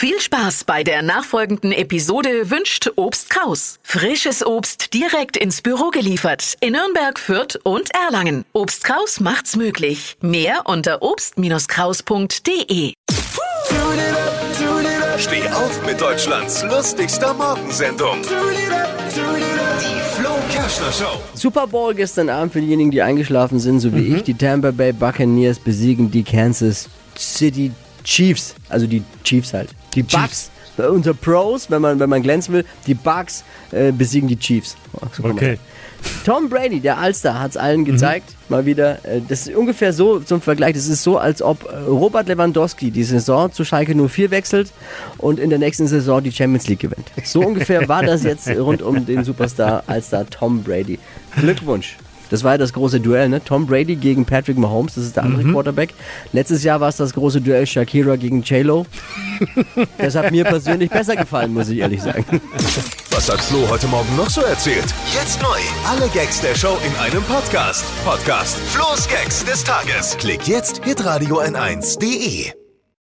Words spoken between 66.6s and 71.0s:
in einem Podcast. Podcast Flo's Gags des Tages. Klick jetzt